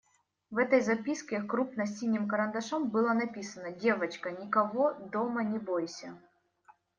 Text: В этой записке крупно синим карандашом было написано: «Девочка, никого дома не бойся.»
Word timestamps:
В 0.49 0.57
этой 0.57 0.81
записке 0.81 1.43
крупно 1.43 1.85
синим 1.85 2.27
карандашом 2.27 2.89
было 2.89 3.13
написано: 3.13 3.71
«Девочка, 3.71 4.31
никого 4.31 4.93
дома 4.93 5.43
не 5.43 5.59
бойся.» 5.59 6.17